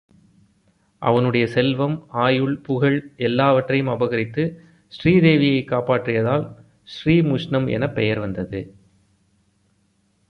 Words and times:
அவனுடைய 0.99 1.47
செல்வம், 1.47 2.05
ஆயுள், 2.09 2.57
புகழ் 2.57 3.11
எல்லாவற்றையும் 3.17 3.87
அபகரித்து 3.87 4.61
ஸ்ரீதேவியைக் 4.87 5.71
காப்பாற்றியதால் 5.71 6.55
ஸ்ரீமுஷ்ணம் 6.83 7.69
எனப் 7.69 7.95
பெயர் 7.95 8.19
வந்தது 8.19 8.57
என்கிறார்கள். 8.57 8.79